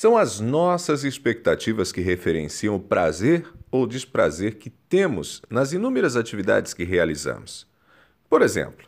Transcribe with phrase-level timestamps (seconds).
[0.00, 6.72] São as nossas expectativas que referenciam o prazer ou desprazer que temos nas inúmeras atividades
[6.72, 7.66] que realizamos.
[8.30, 8.86] Por exemplo,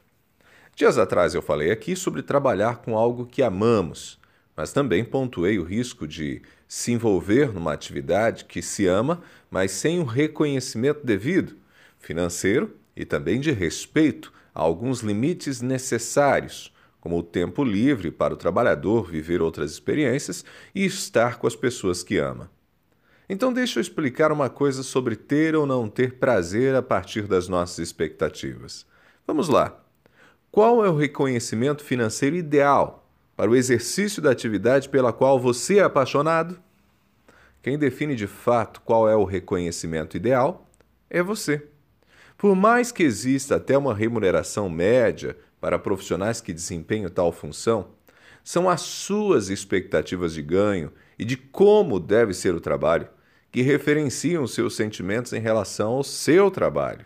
[0.73, 4.21] dias atrás eu falei aqui sobre trabalhar com algo que amamos,
[4.57, 9.21] mas também pontuei o risco de se envolver numa atividade que se ama,
[9.51, 11.57] mas sem o reconhecimento devido,
[11.99, 18.37] financeiro e também de respeito a alguns limites necessários, como o tempo livre para o
[18.37, 20.45] trabalhador viver outras experiências
[20.75, 22.51] e estar com as pessoas que ama.
[23.29, 27.49] Então, deixa eu explicar uma coisa sobre ter ou não ter prazer a partir das
[27.49, 28.85] nossas expectativas.
[29.27, 29.81] Vamos lá.
[30.51, 35.83] Qual é o reconhecimento financeiro ideal para o exercício da atividade pela qual você é
[35.83, 36.61] apaixonado?
[37.63, 40.67] Quem define de fato qual é o reconhecimento ideal
[41.09, 41.67] é você.
[42.37, 47.89] Por mais que exista até uma remuneração média para profissionais que desempenham tal função,
[48.43, 53.09] são as suas expectativas de ganho e de como deve ser o trabalho
[53.53, 57.05] que referenciam seus sentimentos em relação ao seu trabalho.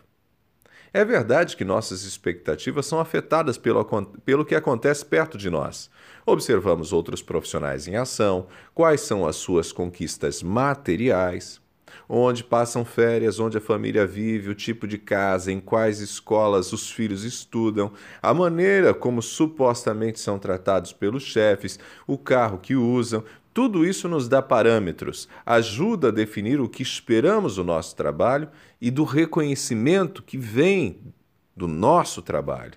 [0.93, 3.85] É verdade que nossas expectativas são afetadas pelo,
[4.25, 5.91] pelo que acontece perto de nós.
[6.25, 11.61] Observamos outros profissionais em ação, quais são as suas conquistas materiais,
[12.09, 16.91] onde passam férias, onde a família vive, o tipo de casa, em quais escolas os
[16.91, 23.85] filhos estudam, a maneira como supostamente são tratados pelos chefes, o carro que usam, tudo
[23.85, 28.49] isso nos dá parâmetros, ajuda a definir o que esperamos do nosso trabalho
[28.81, 31.15] e do reconhecimento que vem
[31.57, 32.75] do nosso trabalho.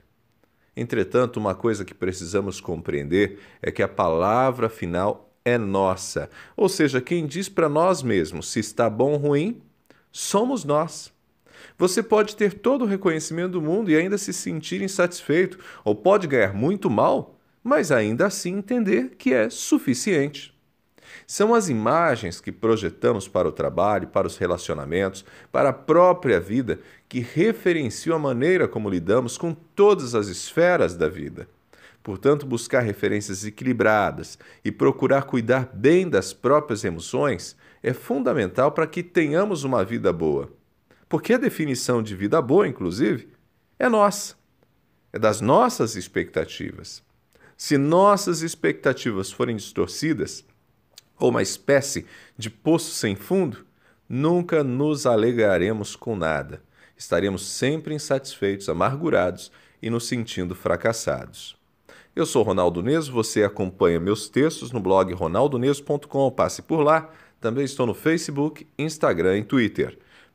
[0.75, 6.99] Entretanto, uma coisa que precisamos compreender é que a palavra final é nossa, ou seja,
[6.99, 9.61] quem diz para nós mesmos se está bom ou ruim,
[10.11, 11.09] somos nós.
[11.77, 16.27] Você pode ter todo o reconhecimento do mundo e ainda se sentir insatisfeito, ou pode
[16.27, 20.53] ganhar muito mal, mas ainda assim entender que é suficiente.
[21.25, 26.77] São as imagens que projetamos para o trabalho, para os relacionamentos, para a própria vida,
[27.07, 31.47] que referenciam a maneira como lidamos com todas as esferas da vida.
[32.07, 37.53] Portanto, buscar referências equilibradas e procurar cuidar bem das próprias emoções
[37.83, 40.49] é fundamental para que tenhamos uma vida boa.
[41.09, 43.27] Porque a definição de vida boa, inclusive,
[43.77, 44.35] é nossa.
[45.11, 47.03] É das nossas expectativas.
[47.57, 50.45] Se nossas expectativas forem distorcidas,
[51.19, 52.05] ou uma espécie
[52.37, 53.65] de poço sem fundo,
[54.07, 56.63] nunca nos alegraremos com nada.
[56.95, 59.51] Estaremos sempre insatisfeitos, amargurados
[59.81, 61.57] e nos sentindo fracassados.
[62.17, 66.31] Eu sou Ronaldo Neso, você acompanha meus textos no blog ronaldoneso.com.
[66.31, 67.11] Passe por lá.
[67.39, 69.99] Também estou no Facebook, Instagram e Twitter.